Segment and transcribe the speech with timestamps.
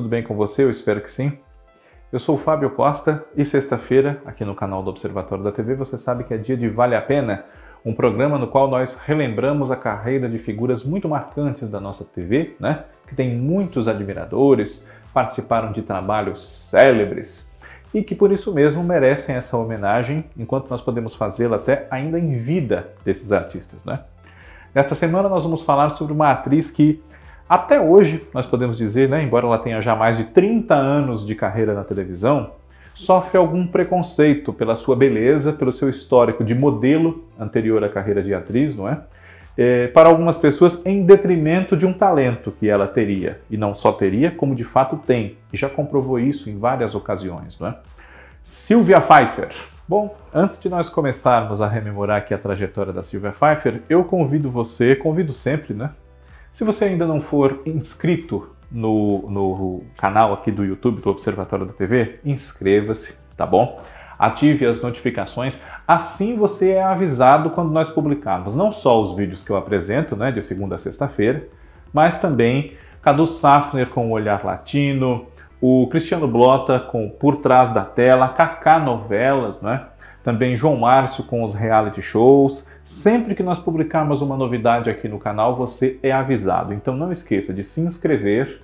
[0.00, 0.64] Tudo bem com você?
[0.64, 1.30] Eu espero que sim.
[2.10, 5.98] Eu sou o Fábio Costa e sexta-feira, aqui no canal do Observatório da TV, você
[5.98, 7.44] sabe que é dia de Vale a Pena,
[7.84, 12.56] um programa no qual nós relembramos a carreira de figuras muito marcantes da nossa TV,
[12.58, 12.84] né?
[13.06, 17.46] Que tem muitos admiradores, participaram de trabalhos célebres
[17.92, 22.38] e que por isso mesmo merecem essa homenagem, enquanto nós podemos fazê-la até ainda em
[22.38, 24.00] vida desses artistas, né?
[24.74, 27.02] Nesta semana nós vamos falar sobre uma atriz que
[27.50, 31.34] até hoje, nós podemos dizer, né, embora ela tenha já mais de 30 anos de
[31.34, 32.52] carreira na televisão,
[32.94, 38.32] sofre algum preconceito pela sua beleza, pelo seu histórico de modelo anterior à carreira de
[38.32, 39.00] atriz, não é?
[39.58, 39.88] é?
[39.88, 44.30] para algumas pessoas em detrimento de um talento que ela teria, e não só teria,
[44.30, 47.74] como de fato tem, e já comprovou isso em várias ocasiões, não é?
[48.44, 49.48] Sylvia Pfeiffer.
[49.88, 54.48] Bom, antes de nós começarmos a rememorar aqui a trajetória da Sylvia Pfeiffer, eu convido
[54.48, 55.90] você, convido sempre, né,
[56.52, 61.72] se você ainda não for inscrito no, no canal aqui do YouTube do Observatório da
[61.72, 63.82] TV, inscreva-se, tá bom?
[64.18, 69.50] Ative as notificações, assim você é avisado quando nós publicarmos não só os vídeos que
[69.50, 71.48] eu apresento, né, de segunda a sexta-feira,
[71.92, 75.26] mas também Cadu Safner com o Olhar Latino,
[75.60, 79.86] o Cristiano Blota com Por Trás da Tela, Kaká Novelas, né?
[80.22, 85.18] também João Márcio com os reality shows, Sempre que nós publicarmos uma novidade aqui no
[85.18, 86.74] canal, você é avisado.
[86.74, 88.60] Então não esqueça de se inscrever,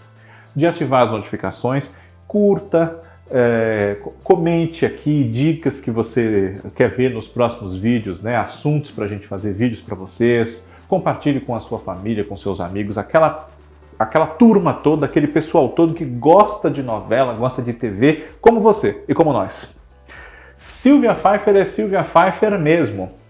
[0.55, 1.91] de ativar as notificações,
[2.27, 8.37] curta, é, comente aqui dicas que você quer ver nos próximos vídeos, né?
[8.37, 12.61] assuntos para a gente fazer vídeos para vocês, compartilhe com a sua família, com seus
[12.61, 13.49] amigos, aquela,
[13.97, 19.05] aquela turma toda, aquele pessoal todo que gosta de novela, gosta de TV, como você
[19.09, 19.73] e como nós.
[20.57, 23.25] Silvia Pfeiffer é Silvia Pfeiffer mesmo.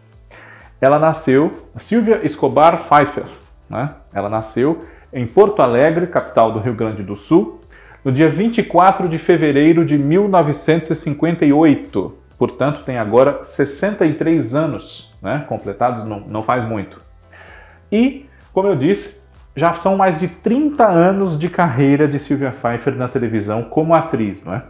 [0.80, 3.26] Ela nasceu, Silvia Escobar Pfeiffer,
[3.68, 3.90] né?
[4.12, 7.60] ela nasceu em Porto Alegre, capital do Rio Grande do Sul,
[8.04, 12.18] no dia 24 de fevereiro de 1958.
[12.38, 15.44] Portanto, tem agora 63 anos né?
[15.48, 17.00] completados, não, não faz muito.
[17.90, 19.18] E, como eu disse,
[19.56, 24.44] já são mais de 30 anos de carreira de Silvia Pfeiffer na televisão como atriz.
[24.44, 24.62] Não é?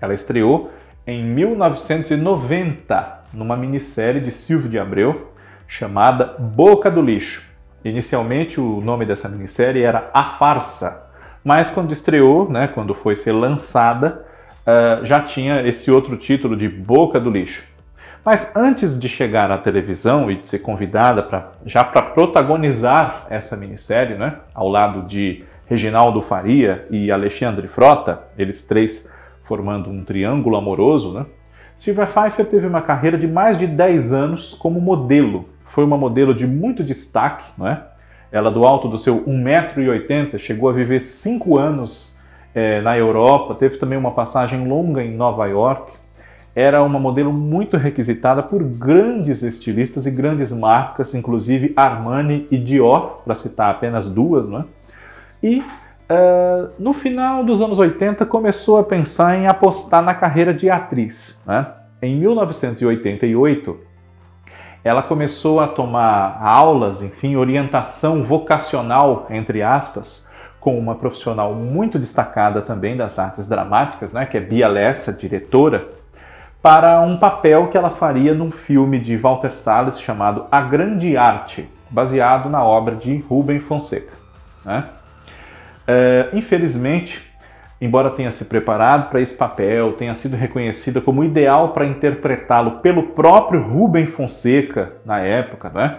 [0.00, 0.72] Ela estreou
[1.06, 5.29] em 1990 numa minissérie de Silvio de Abreu
[5.70, 7.42] chamada Boca do Lixo.
[7.84, 11.08] Inicialmente o nome dessa minissérie era A Farsa,
[11.44, 14.26] mas quando estreou, né, quando foi ser lançada,
[14.66, 17.64] uh, já tinha esse outro título de Boca do Lixo.
[18.24, 23.56] Mas antes de chegar à televisão e de ser convidada pra, já para protagonizar essa
[23.56, 29.08] minissérie, né, ao lado de Reginaldo Faria e Alexandre Frota, eles três
[29.44, 31.24] formando um triângulo amoroso, né,
[31.80, 35.48] Silvia Pfeiffer teve uma carreira de mais de 10 anos como modelo.
[35.70, 37.82] Foi uma modelo de muito destaque, não é?
[38.32, 42.18] Ela, do alto do seu 1,80m, chegou a viver 5 anos
[42.54, 45.92] é, na Europa, teve também uma passagem longa em Nova York.
[46.54, 53.22] Era uma modelo muito requisitada por grandes estilistas e grandes marcas, inclusive Armani e Dior,
[53.24, 54.64] para citar apenas duas, não é?
[55.42, 55.62] E
[56.10, 61.40] Uh, no final dos anos 80 começou a pensar em apostar na carreira de atriz.
[61.46, 61.64] Né?
[62.02, 63.78] Em 1988,
[64.82, 72.62] ela começou a tomar aulas, enfim, orientação vocacional, entre aspas, com uma profissional muito destacada
[72.62, 75.88] também das artes dramáticas, né, que é Bia Lessa, diretora,
[76.62, 81.68] para um papel que ela faria num filme de Walter Salles chamado A Grande Arte,
[81.88, 84.12] baseado na obra de Rubem Fonseca.
[84.64, 84.84] Né?
[85.86, 87.29] É, infelizmente,
[87.80, 93.04] embora tenha se preparado para esse papel, tenha sido reconhecida como ideal para interpretá-lo pelo
[93.04, 95.96] próprio Rubem Fonseca na época, né?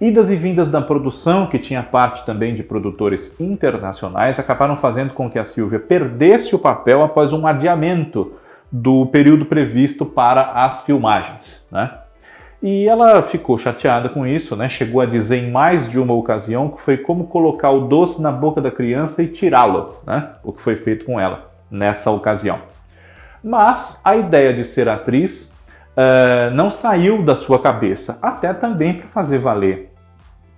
[0.00, 5.28] Idas e vindas da produção, que tinha parte também de produtores internacionais, acabaram fazendo com
[5.28, 8.34] que a Silvia perdesse o papel após um adiamento
[8.70, 11.66] do período previsto para as filmagens.
[11.70, 11.90] Né?
[12.62, 14.68] E ela ficou chateada com isso, né?
[14.68, 18.32] Chegou a dizer em mais de uma ocasião que foi como colocar o doce na
[18.32, 20.30] boca da criança e tirá-lo, né?
[20.42, 22.58] O que foi feito com ela nessa ocasião.
[23.42, 25.54] Mas a ideia de ser atriz
[25.96, 29.92] uh, não saiu da sua cabeça, até também para fazer valer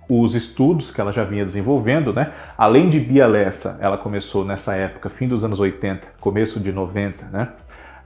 [0.09, 2.31] os estudos que ela já vinha desenvolvendo, né?
[2.57, 7.27] Além de Bia Lessa, ela começou nessa época, fim dos anos 80, começo de 90,
[7.27, 7.47] né?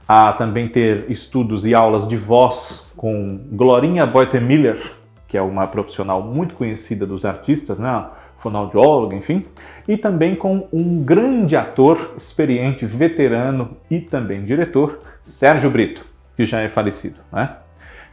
[0.08, 4.92] A também ter estudos e aulas de voz com Glorinha Beutemiller,
[5.26, 8.06] que é uma profissional muito conhecida dos artistas, né?
[8.38, 9.44] fonoaudióloga, enfim,
[9.88, 16.04] e também com um grande ator, experiente, veterano e também diretor, Sérgio Brito,
[16.36, 17.16] que já é falecido.
[17.32, 17.56] Né?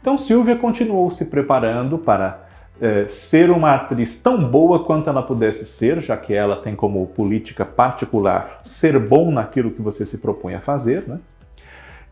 [0.01, 2.48] Então Silvia continuou se preparando para
[2.81, 7.06] é, ser uma atriz tão boa quanto ela pudesse ser, já que ela tem como
[7.07, 11.19] política particular ser bom naquilo que você se propõe a fazer, né?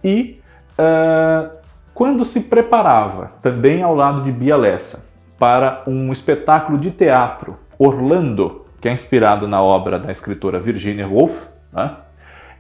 [0.04, 0.40] E
[0.78, 1.50] uh,
[1.94, 5.06] quando se preparava, também ao lado de Bia Lessa,
[5.38, 11.48] para um espetáculo de teatro, Orlando, que é inspirado na obra da escritora Virginia Woolf,
[11.72, 11.96] né?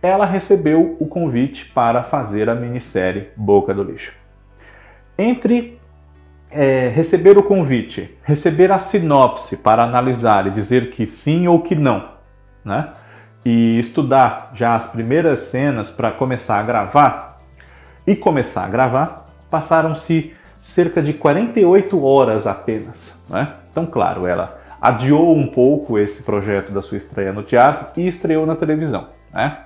[0.01, 4.13] ela recebeu o convite para fazer a minissérie Boca do Lixo.
[5.17, 5.79] Entre
[6.49, 11.75] é, receber o convite, receber a sinopse para analisar e dizer que sim ou que
[11.75, 12.09] não,
[12.65, 12.89] né?
[13.45, 17.30] e estudar já as primeiras cenas para começar a gravar,
[18.05, 23.19] e começar a gravar, passaram-se cerca de 48 horas apenas.
[23.29, 23.47] Né?
[23.71, 28.45] Então, claro, ela adiou um pouco esse projeto da sua estreia no teatro e estreou
[28.45, 29.07] na televisão.
[29.33, 29.57] Né?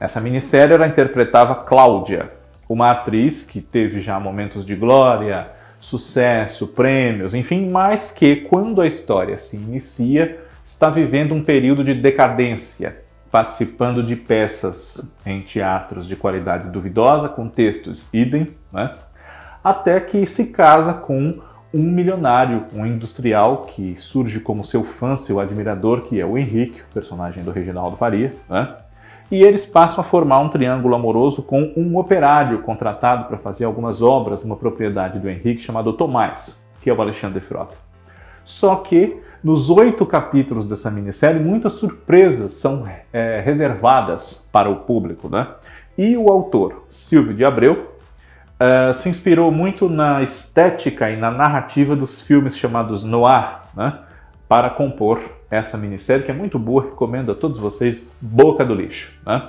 [0.00, 2.30] Essa minissérie ela interpretava Cláudia,
[2.68, 5.48] uma atriz que teve já momentos de glória,
[5.78, 11.92] sucesso, prêmios, enfim, mas que quando a história se inicia está vivendo um período de
[11.92, 13.01] decadência,
[13.32, 18.94] participando de peças em teatros de qualidade duvidosa, com textos idem, né?
[19.64, 21.40] até que se casa com
[21.72, 26.82] um milionário, um industrial que surge como seu fã, seu admirador, que é o Henrique,
[26.92, 28.76] personagem do Reginaldo Faria, né?
[29.30, 34.02] e eles passam a formar um triângulo amoroso com um operário contratado para fazer algumas
[34.02, 37.91] obras numa propriedade do Henrique chamado Tomás, que é o Alexandre Frota.
[38.44, 45.28] Só que nos oito capítulos dessa minissérie, muitas surpresas são é, reservadas para o público,
[45.28, 45.48] né?
[45.98, 47.92] E o autor, Silvio de Abreu,
[48.62, 53.98] uh, se inspirou muito na estética e na narrativa dos filmes chamados noir, né?
[54.48, 59.12] Para compor essa minissérie, que é muito boa, recomendo a todos vocês, Boca do Lixo,
[59.26, 59.42] né?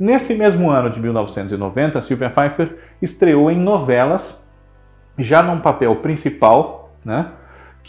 [0.00, 4.42] Nesse mesmo ano de 1990, Sylvia Pfeiffer estreou em novelas,
[5.18, 7.32] já num papel principal, né?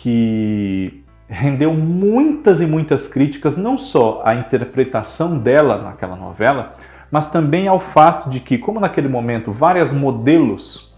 [0.01, 6.75] Que rendeu muitas e muitas críticas, não só à interpretação dela naquela novela,
[7.11, 10.95] mas também ao fato de que, como naquele momento várias modelos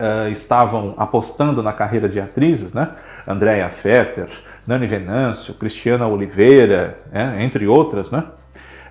[0.00, 2.90] uh, estavam apostando na carreira de atrizes, né?
[3.26, 4.28] Andrea Fetter,
[4.66, 7.42] Nani Venâncio, Cristiana Oliveira, né?
[7.44, 8.24] entre outras, né?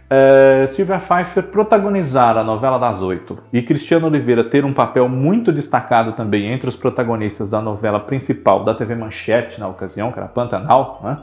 [0.05, 5.51] Uh, Silvia Pfeiffer protagonizar a novela das oito e Cristiano Oliveira ter um papel muito
[5.51, 10.27] destacado também entre os protagonistas da novela principal da TV Manchete na ocasião, que era
[10.27, 11.17] Pantanal, né?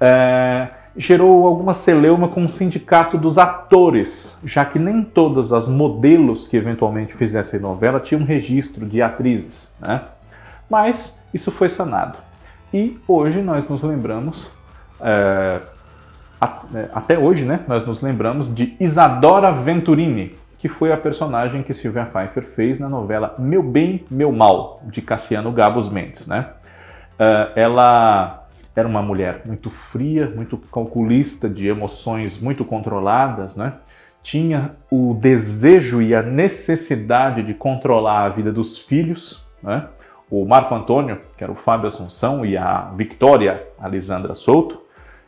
[0.00, 6.48] uh, gerou alguma celeuma com o sindicato dos atores, já que nem todas as modelos
[6.48, 9.70] que eventualmente fizessem novela tinham registro de atrizes.
[9.78, 10.02] Né?
[10.68, 12.18] Mas isso foi sanado.
[12.74, 14.50] E hoje nós nos lembramos.
[15.00, 15.60] É,
[16.92, 22.06] até hoje, né, nós nos lembramos de Isadora Venturini, que foi a personagem que Sylvia
[22.06, 26.26] Pfeiffer fez na novela Meu Bem, Meu Mal, de Cassiano Gabos Mendes.
[26.26, 26.46] Né?
[27.14, 33.74] Uh, ela era uma mulher muito fria, muito calculista, de emoções muito controladas, né?
[34.22, 39.46] tinha o desejo e a necessidade de controlar a vida dos filhos.
[39.62, 39.86] Né?
[40.30, 44.80] O Marco Antônio, que era o Fábio Assunção, e a Victoria, a Lisandra Souto,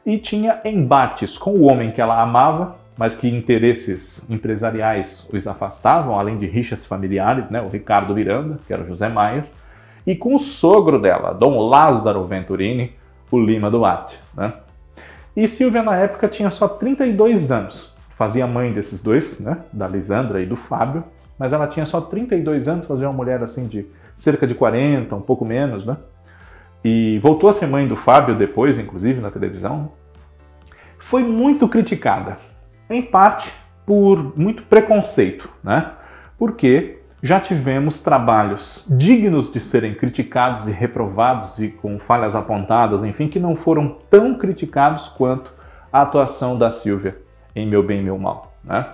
[0.04, 6.18] e tinha embates com o homem que ela amava, mas que interesses empresariais os afastavam,
[6.18, 9.44] além de rixas familiares, né, o Ricardo Miranda, que era o José Maier,
[10.06, 12.92] e com o sogro dela, Dom Lázaro Venturini,
[13.30, 14.18] o Lima Duarte.
[14.36, 14.52] Né?
[15.36, 20.42] E Silvia, na época, tinha só 32 anos, fazia mãe desses dois, né, da Lisandra
[20.42, 21.04] e do Fábio,
[21.38, 25.20] mas ela tinha só 32 anos, fazia uma mulher assim de cerca de 40, um
[25.20, 25.96] pouco menos, né?
[26.84, 29.92] E voltou a ser mãe do Fábio depois, inclusive na televisão,
[30.98, 32.38] foi muito criticada,
[32.88, 33.52] em parte
[33.84, 35.92] por muito preconceito, né?
[36.38, 43.28] Porque já tivemos trabalhos dignos de serem criticados e reprovados e com falhas apontadas, enfim,
[43.28, 45.52] que não foram tão criticados quanto
[45.92, 47.16] a atuação da Silvia
[47.54, 48.86] em Meu Bem, Meu Mal, né?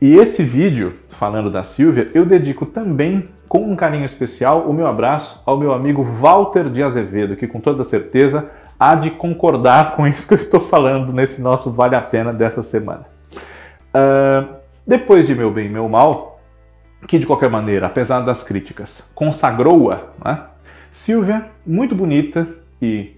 [0.00, 4.86] E esse vídeo, falando da Silvia, eu dedico também com um carinho especial o meu
[4.86, 10.06] abraço ao meu amigo Walter de Azevedo, que com toda certeza há de concordar com
[10.06, 13.06] isso que eu estou falando nesse nosso Vale a Pena dessa semana.
[13.92, 14.54] Uh,
[14.86, 16.40] depois de Meu Bem e Meu Mal,
[17.08, 20.42] que de qualquer maneira, apesar das críticas, consagrou-a, né?
[20.92, 22.46] Silvia, muito bonita
[22.80, 23.16] e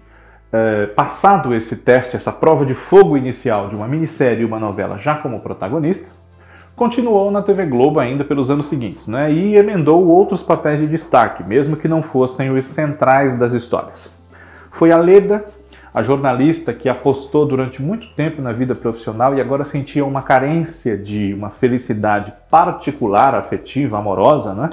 [0.51, 4.97] uh, passado esse teste, essa prova de fogo inicial de uma minissérie e uma novela
[4.97, 6.09] já como protagonista,
[6.81, 9.31] continuou na TV Globo ainda pelos anos seguintes, né?
[9.31, 14.11] E emendou outros papéis de destaque, mesmo que não fossem os centrais das histórias.
[14.71, 15.45] Foi a Leda,
[15.93, 20.97] a jornalista que apostou durante muito tempo na vida profissional e agora sentia uma carência
[20.97, 24.71] de uma felicidade particular, afetiva, amorosa, né?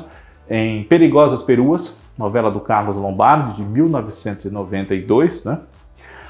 [0.49, 5.45] Em Perigosas Peruas, novela do Carlos Lombardi, de 1992.
[5.45, 5.59] Né?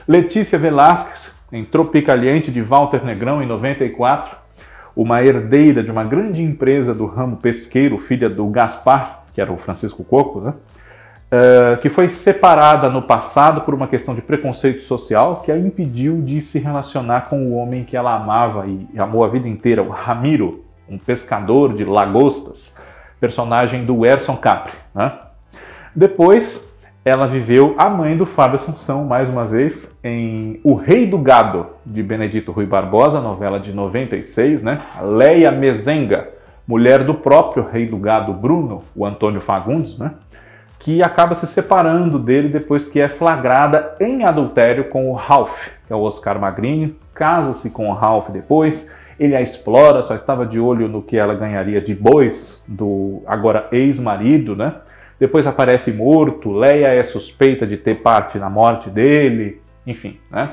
[0.08, 4.47] Letícia Velasquez, em Tropicaliente, de Walter Negrão, em 94.
[4.98, 9.56] Uma herdeira de uma grande empresa do ramo pesqueiro, filha do Gaspar, que era o
[9.56, 10.54] Francisco Coco, né?
[11.30, 16.20] Uh, que foi separada no passado por uma questão de preconceito social que a impediu
[16.20, 19.88] de se relacionar com o homem que ela amava e amou a vida inteira, o
[19.88, 22.76] Ramiro, um pescador de lagostas,
[23.20, 24.72] personagem do Erson Capri.
[24.92, 25.12] Né?
[25.94, 26.67] Depois,
[27.08, 31.66] ela viveu a mãe do Fábio Assunção, mais uma vez, em O Rei do Gado,
[31.84, 34.78] de Benedito Rui Barbosa, novela de 96, né?
[35.00, 36.28] Leia Mezenga,
[36.66, 40.12] mulher do próprio Rei do Gado Bruno, o Antônio Fagundes, né?
[40.78, 45.92] que acaba se separando dele depois que é flagrada em adultério com o Ralph, que
[45.92, 50.60] é o Oscar Magrini, casa-se com o Ralph depois, ele a explora, só estava de
[50.60, 54.74] olho no que ela ganharia de bois do agora ex-marido, né?
[55.18, 60.50] Depois aparece morto, Leia é suspeita de ter parte na morte dele, enfim, né?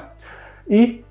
[0.68, 1.04] E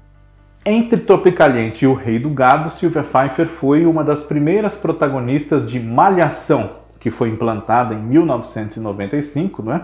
[0.66, 5.78] entre Tropicaliente e o Rei do Gado, Sylvia Pfeiffer foi uma das primeiras protagonistas de
[5.78, 9.82] Malhação, que foi implantada em 1995, né?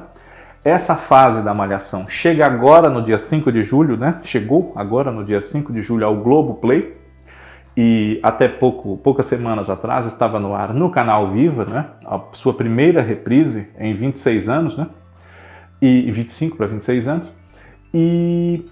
[0.64, 4.20] Essa fase da Malhação chega agora no dia 5 de julho, né?
[4.24, 6.96] Chegou agora no dia 5 de julho ao Globo Play,
[7.76, 11.86] e até pouco, poucas semanas atrás estava no ar no canal Viva, né?
[12.04, 14.88] A sua primeira reprise em 26 anos, né?
[15.80, 17.32] E 25 para 26 anos.
[17.94, 18.66] E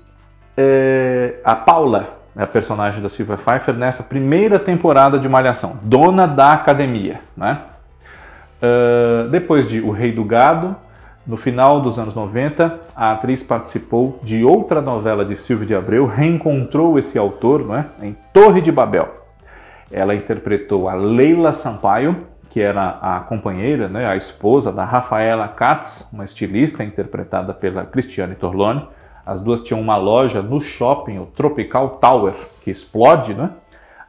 [0.57, 6.53] é, a Paula, a personagem da Silvia Pfeiffer, nessa primeira temporada de Malhação, dona da
[6.53, 7.63] academia, né?
[8.61, 10.75] Uh, depois de O Rei do Gado,
[11.29, 16.07] no final dos anos 90, a atriz participou de outra novela de Silvio de Abreu,
[16.07, 17.85] reencontrou esse autor não é?
[18.01, 19.07] em Torre de Babel.
[19.93, 26.09] Ela interpretou a Leila Sampaio, que era a companheira, né, a esposa da Rafaela Katz,
[26.15, 28.89] uma estilista interpretada pela Cristiane Torlone.
[29.27, 32.33] As duas tinham uma loja no shopping, o Tropical Tower,
[32.65, 33.51] que explode, né?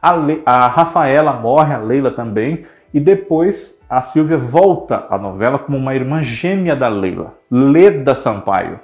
[0.00, 5.58] A, Le a Rafaela morre, a Leila também, e depois a Silvia volta à novela
[5.58, 8.78] como uma irmã gêmea da Leila, Leda Sampaio,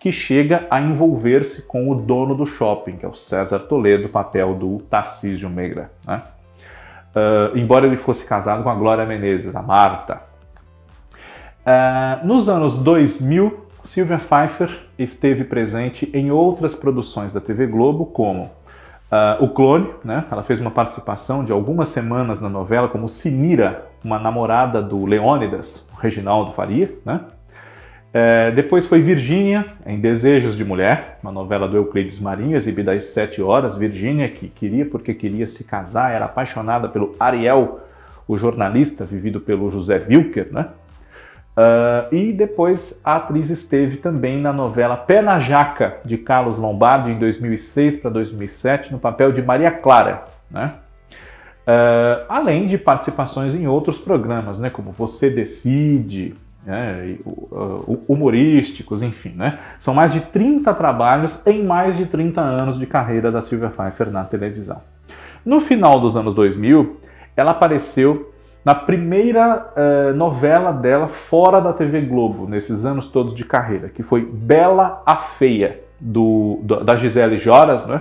[0.00, 4.54] que chega a envolver-se com o dono do shopping, que é o César Toledo, papel
[4.54, 5.92] do Tarcísio Meira.
[6.04, 6.20] Né?
[7.14, 10.22] Uh, embora ele fosse casado com a Glória Menezes, a Marta.
[11.64, 18.58] Uh, nos anos 2000, Silvia Pfeiffer esteve presente em outras produções da TV Globo, como
[19.08, 20.26] Uh, o Clone, né?
[20.30, 25.88] Ela fez uma participação de algumas semanas na novela como Sinira, uma namorada do Leônidas,
[26.00, 27.20] Reginaldo Faria, né?
[28.12, 33.04] É, depois foi Virgínia, em Desejos de Mulher, uma novela do Euclides Marinho, exibida às
[33.04, 33.76] 7 horas.
[33.76, 37.80] Virgínia, que queria porque queria se casar, era apaixonada pelo Ariel,
[38.26, 40.68] o jornalista, vivido pelo José Wilker, né?
[41.58, 47.10] Uh, e depois a atriz esteve também na novela Pé na Jaca, de Carlos Lombardi,
[47.10, 50.24] em 2006 para 2007, no papel de Maria Clara.
[50.48, 50.74] Né?
[51.68, 56.34] Uh, além de participações em outros programas, né, como Você Decide,
[56.64, 59.34] né, uh, humorísticos, enfim.
[59.36, 59.58] Né?
[59.78, 64.10] São mais de 30 trabalhos em mais de 30 anos de carreira da Silvia Pfeiffer
[64.10, 64.80] na televisão.
[65.44, 67.00] No final dos anos 2000,
[67.36, 68.32] ela apareceu
[68.64, 74.02] na primeira uh, novela dela fora da TV Globo, nesses anos todos de carreira, que
[74.02, 78.00] foi Bela a Feia, do da Gisele Joras, né?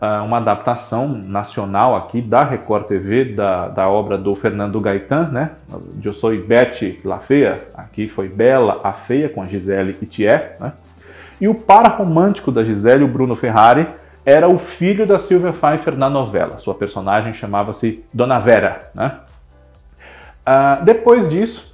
[0.00, 5.50] Uh, uma adaptação nacional aqui da Record TV, da, da obra do Fernando Gaetan, né?
[6.04, 10.72] Eu sou Bete La Feia, aqui foi Bela a Feia, com a Gisele Itier, né?
[11.40, 13.88] E o par romântico da Gisele, o Bruno Ferrari,
[14.24, 16.58] era o filho da Silvia Pfeiffer na novela.
[16.58, 19.16] Sua personagem chamava-se Dona Vera, né?
[20.46, 21.67] Uh, depois disso,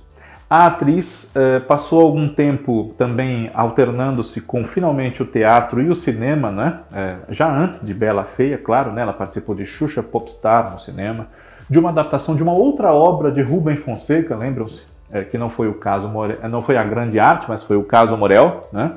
[0.55, 6.49] a atriz uh, passou algum tempo também alternando-se com finalmente o teatro e o cinema,
[6.53, 6.79] né?
[6.93, 9.03] Uh, já antes de Bela Feia, claro, né?
[9.03, 11.27] ela participou de Xuxa Popstar no cinema,
[11.69, 14.85] de uma adaptação de uma outra obra de Rubem Fonseca, lembram-se?
[15.11, 17.83] É, que não foi o caso Morel, não foi a grande arte, mas foi o
[17.83, 18.93] caso Morel, né?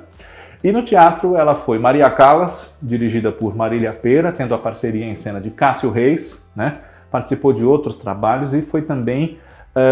[0.63, 5.15] E no teatro ela foi Maria Callas, dirigida por Marília Pera, tendo a parceria em
[5.15, 6.77] cena de Cássio Reis, né?
[7.09, 9.39] Participou de outros trabalhos e foi também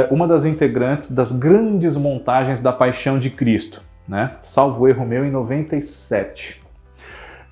[0.10, 4.32] uma das integrantes das grandes montagens da Paixão de Cristo, né?
[4.42, 6.62] salvo erro meu, em 97.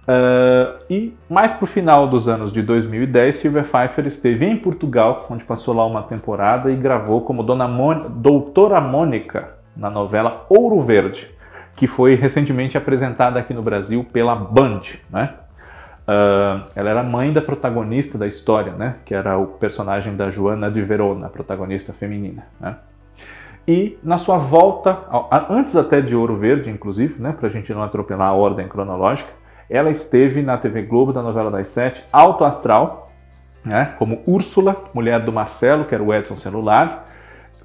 [0.03, 4.57] Uh, é, e mais para o final dos anos de 2010, Silvia Pfeiffer esteve em
[4.57, 10.45] Portugal, onde passou lá uma temporada e gravou como Dona Mon Doutora Mônica na novela
[10.49, 11.29] Ouro Verde,
[11.75, 14.81] que foi recentemente apresentada aqui no Brasil pela Band.
[15.09, 15.33] Né?
[16.05, 18.95] Uh, ela era mãe da protagonista da história, né?
[19.05, 22.45] Que era o personagem da Joana de Verona, protagonista feminina.
[22.59, 22.75] Né?
[23.65, 24.99] E na sua volta,
[25.49, 29.29] antes até de Ouro Verde, inclusive, né, para a gente não atropelar a ordem cronológica,
[29.69, 33.09] ela esteve na TV Globo da novela das sete, Alto Astral,
[33.63, 37.07] né, como Úrsula, mulher do Marcelo, que era o Edson Celular,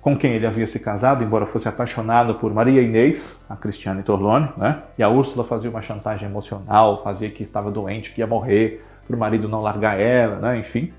[0.00, 4.48] com quem ele havia se casado, embora fosse apaixonado por Maria Inês, a Cristiane Torlone,
[4.56, 4.82] né?
[4.96, 9.16] E a Úrsula fazia uma chantagem emocional, fazia que estava doente, que ia morrer, para
[9.16, 10.58] o marido não largar ela, né?
[10.58, 10.92] Enfim,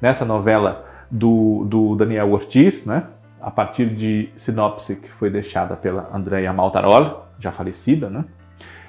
[0.00, 3.04] nessa novela do, do Daniel Ortiz, né?
[3.40, 8.24] A partir de sinopse que foi deixada pela Andrea Maltarola, já falecida, né?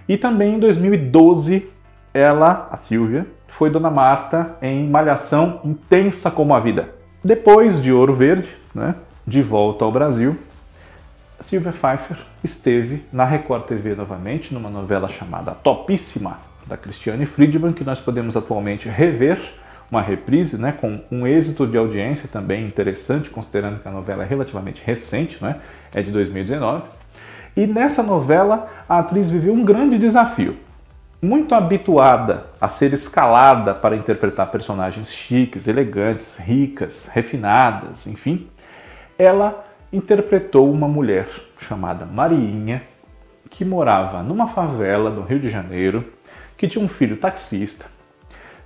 [0.08, 1.70] E também em 2012,
[2.14, 6.90] ela, a Silvia, foi Dona Marta em Malhação Intensa como a Vida.
[7.24, 8.96] Depois de Ouro Verde, né,
[9.28, 10.38] de volta ao Brasil,
[11.42, 17.84] Silvia Pfeiffer esteve na Record TV novamente, numa novela chamada Topíssima, da Cristiane Friedman, que
[17.84, 19.38] nós podemos atualmente rever,
[19.92, 24.26] uma reprise, né, com um êxito de audiência também interessante, considerando que a novela é
[24.26, 25.58] relativamente recente, né,
[25.94, 26.84] é de 2019.
[27.56, 30.56] E nessa novela, a atriz viveu um grande desafio.
[31.22, 38.48] Muito habituada a ser escalada para interpretar personagens chiques, elegantes, ricas, refinadas, enfim,
[39.18, 41.28] ela interpretou uma mulher
[41.60, 42.84] chamada Mariinha,
[43.50, 46.06] que morava numa favela do Rio de Janeiro,
[46.58, 47.86] que tinha um filho taxista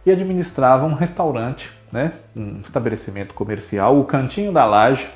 [0.06, 5.08] e administrava um restaurante, né, um estabelecimento comercial, o Cantinho da Laje,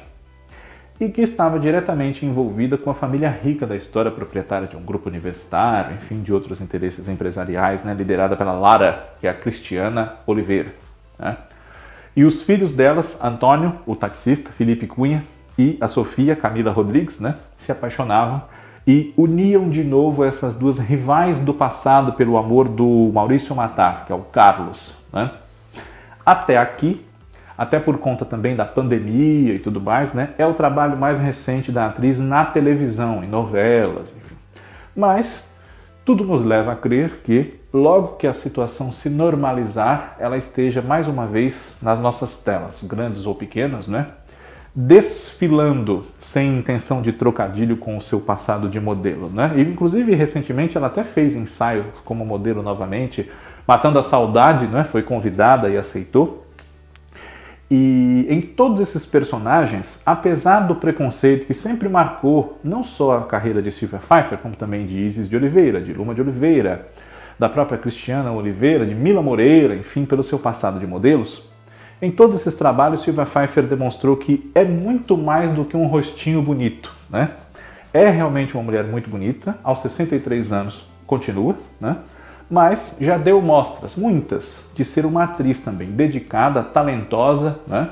[0.99, 5.09] e que estava diretamente envolvida com a família rica da história, proprietária de um grupo
[5.09, 10.73] universitário, enfim, de outros interesses empresariais, né, liderada pela Lara, que é a Cristiana Oliveira.
[11.19, 11.35] Né.
[12.15, 15.23] E os filhos delas, Antônio, o taxista, Felipe Cunha,
[15.57, 18.41] e a Sofia, Camila Rodrigues, né, se apaixonavam
[18.87, 24.11] e uniam de novo essas duas rivais do passado pelo amor do Maurício Matar, que
[24.11, 24.95] é o Carlos.
[25.11, 25.31] Né.
[26.25, 27.03] Até aqui,
[27.57, 31.71] até por conta também da pandemia e tudo mais, né, é o trabalho mais recente
[31.71, 34.35] da atriz na televisão, em novelas, enfim.
[34.95, 35.45] Mas
[36.03, 41.07] tudo nos leva a crer que, logo que a situação se normalizar, ela esteja mais
[41.07, 44.07] uma vez nas nossas telas, grandes ou pequenas, né?
[44.73, 49.29] desfilando sem intenção de trocadilho com o seu passado de modelo.
[49.29, 49.53] Né?
[49.57, 53.29] E, inclusive, recentemente ela até fez ensaio como modelo novamente,
[53.67, 54.83] Matando a Saudade, né?
[54.83, 56.45] foi convidada e aceitou.
[57.69, 63.61] E em todos esses personagens, apesar do preconceito que sempre marcou não só a carreira
[63.61, 66.87] de Silvia Pfeiffer, como também de Isis de Oliveira, de Luma de Oliveira,
[67.37, 71.47] da própria Cristiana Oliveira, de Mila Moreira, enfim, pelo seu passado de modelos,
[72.01, 76.41] em todos esses trabalhos, Silvia Pfeiffer demonstrou que é muito mais do que um rostinho
[76.41, 77.31] bonito, né?
[77.93, 81.97] É realmente uma mulher muito bonita, aos 63 anos continua, né?
[82.49, 87.89] mas já deu mostras, muitas, de ser uma atriz também dedicada, talentosa, né?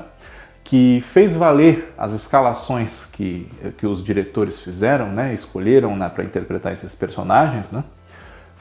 [0.62, 5.34] que fez valer as escalações que, que os diretores fizeram, né?
[5.34, 7.70] escolheram né, para interpretar esses personagens.
[7.70, 7.82] Né?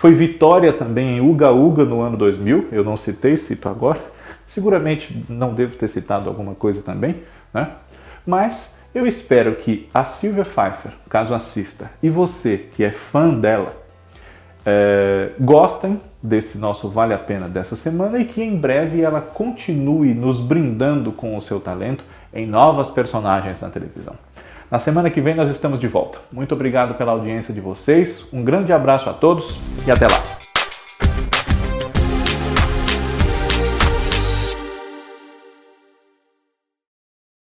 [0.03, 4.01] Foi vitória também em Uga Uga no ano 2000, eu não citei, cito agora.
[4.49, 7.69] Seguramente não devo ter citado alguma coisa também, né?
[8.27, 13.77] mas eu espero que a Silvia Pfeiffer, caso assista, e você que é fã dela,
[14.65, 20.13] é, gostem desse nosso Vale a Pena dessa semana e que em breve ela continue
[20.13, 24.15] nos brindando com o seu talento em novas personagens na televisão.
[24.73, 26.17] Na semana que vem nós estamos de volta.
[26.31, 30.42] Muito obrigado pela audiência de vocês, um grande abraço a todos e até lá!